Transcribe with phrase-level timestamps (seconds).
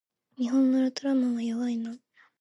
[0.35, 1.95] 日本のウルトラマンは弱いな